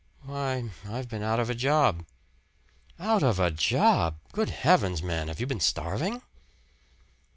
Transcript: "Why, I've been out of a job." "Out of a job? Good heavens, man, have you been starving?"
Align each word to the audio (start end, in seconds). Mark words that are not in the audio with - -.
"Why, 0.23 0.71
I've 0.89 1.07
been 1.07 1.21
out 1.21 1.39
of 1.39 1.47
a 1.51 1.53
job." 1.53 2.07
"Out 2.97 3.21
of 3.21 3.37
a 3.39 3.51
job? 3.51 4.15
Good 4.31 4.49
heavens, 4.49 5.03
man, 5.03 5.27
have 5.27 5.39
you 5.39 5.45
been 5.45 5.59
starving?" 5.59 6.23